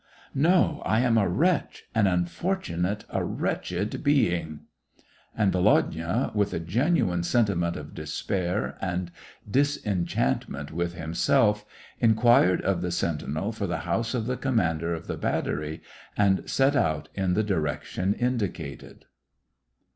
No, 0.33 0.81
I 0.83 1.01
am 1.01 1.15
a 1.19 1.29
wretched, 1.29 1.83
an 1.93 2.07
unfortunate, 2.07 3.05
a 3.11 3.23
wretched 3.23 4.03
being!" 4.03 4.61
And 5.37 5.51
Volodya, 5.53 6.31
with 6.33 6.55
a 6.55 6.59
genuine 6.59 7.21
sentiment 7.21 7.75
of 7.75 7.93
despair 7.93 8.79
and 8.81 9.11
disenchantment 9.47 10.71
with 10.71 10.95
himself, 10.95 11.65
inquired 11.99 12.63
of 12.63 12.81
the 12.81 12.89
sentinel 12.89 13.51
for 13.51 13.67
the 13.67 13.81
house 13.85 14.15
of 14.15 14.25
the 14.25 14.37
commander 14.37 14.91
of 14.95 15.05
the 15.05 15.17
battery, 15.17 15.83
and 16.17 16.49
set 16.49 16.75
out 16.75 17.09
in 17.13 17.35
the 17.35 17.43
direction 17.43 18.15
indicated. 18.15 19.05